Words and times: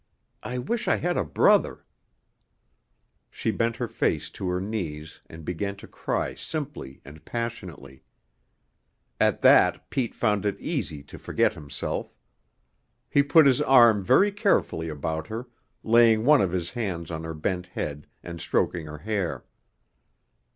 I 0.41 0.57
wish 0.57 0.87
I 0.87 0.95
had 0.95 1.15
a 1.15 1.23
brother" 1.23 1.85
She 3.29 3.51
bent 3.51 3.75
her 3.75 3.87
face 3.87 4.31
to 4.31 4.47
her 4.49 4.59
knees 4.59 5.21
and 5.29 5.45
began 5.45 5.75
to 5.75 5.85
cry 5.85 6.33
simply 6.33 7.01
and 7.05 7.23
passionately. 7.23 8.01
At 9.19 9.41
that 9.43 9.91
Pete 9.91 10.15
found 10.15 10.43
it 10.47 10.59
easy 10.59 11.03
to 11.03 11.19
forget 11.19 11.53
himself. 11.53 12.15
He 13.11 13.21
put 13.21 13.45
his 13.45 13.61
arm 13.61 14.03
very 14.03 14.31
carefully 14.31 14.89
about 14.89 15.27
her, 15.27 15.47
laying 15.83 16.25
one 16.25 16.41
of 16.41 16.51
his 16.51 16.71
hands 16.71 17.11
on 17.11 17.23
her 17.23 17.35
bent 17.35 17.67
head 17.67 18.07
and 18.23 18.41
stroking 18.41 18.87
her 18.87 18.97
hair. 18.97 19.45